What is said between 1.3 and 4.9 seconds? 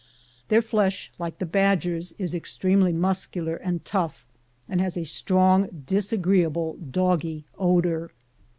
the badger's, is ex tremely muscular and tough, and